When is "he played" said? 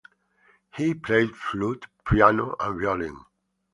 0.77-1.35